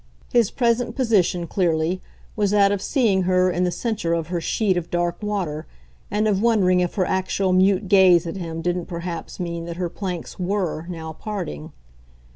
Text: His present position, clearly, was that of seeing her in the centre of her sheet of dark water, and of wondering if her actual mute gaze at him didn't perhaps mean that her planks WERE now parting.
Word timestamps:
His 0.33 0.49
present 0.49 0.95
position, 0.95 1.45
clearly, 1.45 2.01
was 2.35 2.49
that 2.49 2.71
of 2.71 2.81
seeing 2.81 3.21
her 3.21 3.51
in 3.51 3.65
the 3.65 3.69
centre 3.69 4.13
of 4.15 4.29
her 4.29 4.41
sheet 4.41 4.75
of 4.75 4.89
dark 4.89 5.21
water, 5.21 5.67
and 6.09 6.27
of 6.27 6.41
wondering 6.41 6.79
if 6.79 6.95
her 6.95 7.05
actual 7.05 7.53
mute 7.53 7.87
gaze 7.87 8.25
at 8.25 8.37
him 8.37 8.63
didn't 8.63 8.85
perhaps 8.87 9.39
mean 9.39 9.65
that 9.65 9.77
her 9.77 9.89
planks 9.89 10.39
WERE 10.39 10.87
now 10.89 11.13
parting. 11.13 11.71